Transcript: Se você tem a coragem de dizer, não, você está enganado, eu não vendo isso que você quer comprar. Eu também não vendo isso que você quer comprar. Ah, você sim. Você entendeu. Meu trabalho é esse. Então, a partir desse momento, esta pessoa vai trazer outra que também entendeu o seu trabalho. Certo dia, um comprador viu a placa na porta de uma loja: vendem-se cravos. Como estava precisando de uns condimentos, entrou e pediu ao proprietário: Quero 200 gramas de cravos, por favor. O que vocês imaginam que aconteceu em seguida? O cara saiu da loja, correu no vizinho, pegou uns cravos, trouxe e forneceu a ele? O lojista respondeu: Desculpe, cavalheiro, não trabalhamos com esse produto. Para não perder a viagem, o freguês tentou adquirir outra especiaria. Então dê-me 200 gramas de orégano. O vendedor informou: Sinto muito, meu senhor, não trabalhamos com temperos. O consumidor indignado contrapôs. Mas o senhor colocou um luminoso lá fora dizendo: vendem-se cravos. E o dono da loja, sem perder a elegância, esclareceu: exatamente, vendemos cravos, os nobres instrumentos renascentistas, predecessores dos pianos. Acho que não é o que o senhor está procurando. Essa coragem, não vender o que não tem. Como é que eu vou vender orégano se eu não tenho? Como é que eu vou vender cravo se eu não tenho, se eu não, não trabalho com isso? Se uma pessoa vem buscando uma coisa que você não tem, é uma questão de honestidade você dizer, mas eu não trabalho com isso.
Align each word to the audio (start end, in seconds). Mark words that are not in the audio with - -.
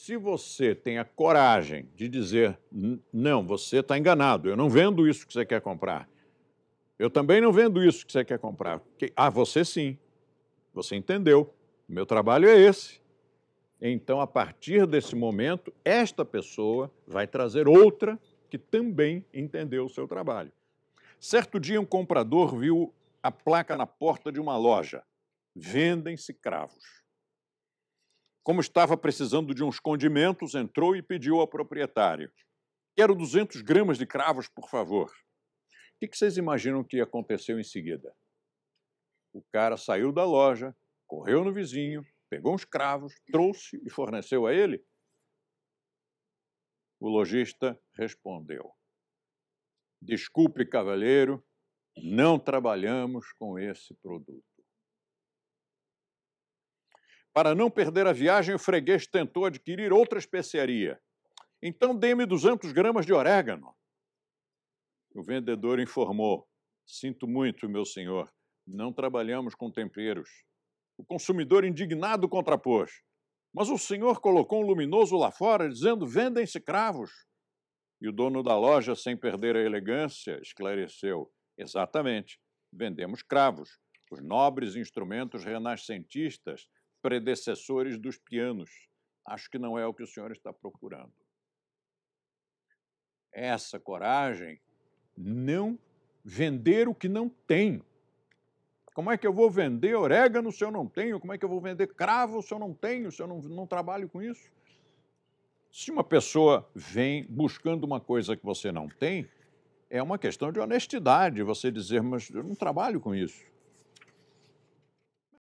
Se 0.00 0.16
você 0.16 0.74
tem 0.74 0.96
a 0.96 1.04
coragem 1.04 1.86
de 1.94 2.08
dizer, 2.08 2.58
não, 3.12 3.46
você 3.46 3.80
está 3.80 3.98
enganado, 3.98 4.48
eu 4.48 4.56
não 4.56 4.70
vendo 4.70 5.06
isso 5.06 5.26
que 5.26 5.32
você 5.34 5.44
quer 5.44 5.60
comprar. 5.60 6.08
Eu 6.98 7.10
também 7.10 7.38
não 7.38 7.52
vendo 7.52 7.84
isso 7.84 8.06
que 8.06 8.12
você 8.12 8.24
quer 8.24 8.38
comprar. 8.38 8.80
Ah, 9.14 9.28
você 9.28 9.62
sim. 9.62 9.98
Você 10.72 10.96
entendeu. 10.96 11.54
Meu 11.86 12.06
trabalho 12.06 12.48
é 12.48 12.58
esse. 12.58 12.98
Então, 13.78 14.22
a 14.22 14.26
partir 14.26 14.86
desse 14.86 15.14
momento, 15.14 15.70
esta 15.84 16.24
pessoa 16.24 16.90
vai 17.06 17.26
trazer 17.26 17.68
outra 17.68 18.18
que 18.48 18.56
também 18.56 19.22
entendeu 19.34 19.84
o 19.84 19.90
seu 19.90 20.08
trabalho. 20.08 20.50
Certo 21.20 21.60
dia, 21.60 21.78
um 21.78 21.84
comprador 21.84 22.56
viu 22.56 22.90
a 23.22 23.30
placa 23.30 23.76
na 23.76 23.86
porta 23.86 24.32
de 24.32 24.40
uma 24.40 24.56
loja: 24.56 25.02
vendem-se 25.54 26.32
cravos. 26.32 26.99
Como 28.50 28.60
estava 28.60 28.96
precisando 28.96 29.54
de 29.54 29.62
uns 29.62 29.78
condimentos, 29.78 30.56
entrou 30.56 30.96
e 30.96 31.00
pediu 31.00 31.38
ao 31.38 31.46
proprietário: 31.46 32.32
Quero 32.96 33.14
200 33.14 33.62
gramas 33.62 33.96
de 33.96 34.04
cravos, 34.04 34.48
por 34.48 34.68
favor. 34.68 35.08
O 35.08 35.98
que 36.00 36.16
vocês 36.16 36.36
imaginam 36.36 36.82
que 36.82 37.00
aconteceu 37.00 37.60
em 37.60 37.62
seguida? 37.62 38.12
O 39.32 39.40
cara 39.52 39.76
saiu 39.76 40.10
da 40.10 40.24
loja, 40.24 40.76
correu 41.06 41.44
no 41.44 41.54
vizinho, 41.54 42.04
pegou 42.28 42.52
uns 42.52 42.64
cravos, 42.64 43.14
trouxe 43.30 43.80
e 43.86 43.88
forneceu 43.88 44.48
a 44.48 44.52
ele? 44.52 44.84
O 46.98 47.08
lojista 47.08 47.80
respondeu: 47.94 48.68
Desculpe, 50.02 50.66
cavalheiro, 50.66 51.40
não 51.96 52.36
trabalhamos 52.36 53.32
com 53.38 53.56
esse 53.60 53.94
produto. 54.02 54.59
Para 57.32 57.54
não 57.54 57.70
perder 57.70 58.06
a 58.06 58.12
viagem, 58.12 58.54
o 58.54 58.58
freguês 58.58 59.06
tentou 59.06 59.44
adquirir 59.44 59.92
outra 59.92 60.18
especiaria. 60.18 61.00
Então 61.62 61.94
dê-me 61.94 62.26
200 62.26 62.72
gramas 62.72 63.06
de 63.06 63.12
orégano. 63.12 63.74
O 65.14 65.22
vendedor 65.22 65.78
informou: 65.78 66.48
Sinto 66.86 67.28
muito, 67.28 67.68
meu 67.68 67.84
senhor, 67.84 68.32
não 68.66 68.92
trabalhamos 68.92 69.54
com 69.54 69.70
temperos. 69.70 70.28
O 70.96 71.04
consumidor 71.04 71.64
indignado 71.64 72.28
contrapôs. 72.28 73.02
Mas 73.52 73.68
o 73.68 73.78
senhor 73.78 74.20
colocou 74.20 74.62
um 74.62 74.66
luminoso 74.66 75.16
lá 75.16 75.30
fora 75.30 75.68
dizendo: 75.68 76.06
vendem-se 76.06 76.60
cravos. 76.60 77.10
E 78.00 78.08
o 78.08 78.12
dono 78.12 78.42
da 78.42 78.56
loja, 78.58 78.94
sem 78.94 79.16
perder 79.16 79.56
a 79.56 79.60
elegância, 79.60 80.40
esclareceu: 80.40 81.30
exatamente, 81.58 82.40
vendemos 82.72 83.22
cravos, 83.22 83.78
os 84.10 84.22
nobres 84.22 84.76
instrumentos 84.76 85.44
renascentistas, 85.44 86.68
predecessores 87.00 87.98
dos 87.98 88.18
pianos. 88.18 88.70
Acho 89.26 89.50
que 89.50 89.58
não 89.58 89.78
é 89.78 89.86
o 89.86 89.94
que 89.94 90.02
o 90.02 90.06
senhor 90.06 90.30
está 90.32 90.52
procurando. 90.52 91.12
Essa 93.32 93.78
coragem, 93.78 94.60
não 95.16 95.78
vender 96.24 96.88
o 96.88 96.94
que 96.94 97.08
não 97.08 97.28
tem. 97.28 97.82
Como 98.94 99.10
é 99.10 99.16
que 99.16 99.26
eu 99.26 99.32
vou 99.32 99.50
vender 99.50 99.94
orégano 99.94 100.50
se 100.50 100.64
eu 100.64 100.70
não 100.70 100.86
tenho? 100.86 101.20
Como 101.20 101.32
é 101.32 101.38
que 101.38 101.44
eu 101.44 101.48
vou 101.48 101.60
vender 101.60 101.86
cravo 101.88 102.42
se 102.42 102.52
eu 102.52 102.58
não 102.58 102.74
tenho, 102.74 103.10
se 103.10 103.22
eu 103.22 103.26
não, 103.26 103.38
não 103.40 103.66
trabalho 103.66 104.08
com 104.08 104.20
isso? 104.20 104.50
Se 105.70 105.90
uma 105.92 106.02
pessoa 106.02 106.68
vem 106.74 107.24
buscando 107.28 107.84
uma 107.84 108.00
coisa 108.00 108.36
que 108.36 108.44
você 108.44 108.72
não 108.72 108.88
tem, 108.88 109.28
é 109.88 110.02
uma 110.02 110.18
questão 110.18 110.50
de 110.50 110.58
honestidade 110.58 111.42
você 111.42 111.70
dizer, 111.70 112.02
mas 112.02 112.28
eu 112.30 112.42
não 112.42 112.54
trabalho 112.54 113.00
com 113.00 113.14
isso. 113.14 113.44